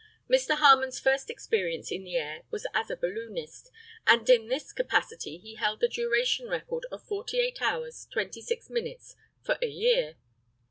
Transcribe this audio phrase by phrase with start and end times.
[0.27, 0.57] Mr.
[0.57, 3.69] Harmon's first experience in the air was as a balloonist,
[4.07, 9.59] and in this capacity he held the duration record of 48 hours 26 minutes for
[9.61, 10.15] a year.